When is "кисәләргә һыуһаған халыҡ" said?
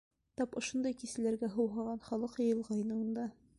1.01-2.41